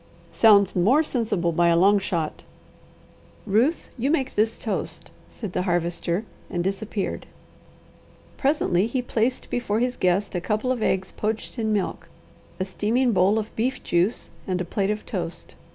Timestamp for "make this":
4.09-4.57